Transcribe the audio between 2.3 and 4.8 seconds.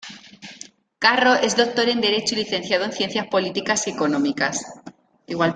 y licenciado en Ciencias Políticas y Económicas.